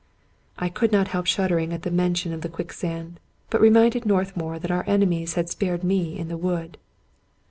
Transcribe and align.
I 0.57 0.67
could 0.69 0.91
not 0.91 1.09
help 1.09 1.27
shuddering 1.27 1.71
at 1.71 1.83
the 1.83 1.91
mention 1.91 2.33
of 2.33 2.41
the 2.41 2.49
quick 2.49 2.73
sand, 2.73 3.19
but 3.51 3.61
reminded 3.61 4.03
Northmour 4.03 4.57
that 4.57 4.71
our 4.71 4.83
enemies 4.87 5.35
had 5.35 5.47
spared 5.47 5.83
me 5.83 6.17
in 6.17 6.27
the 6.27 6.37
wood. 6.37 6.79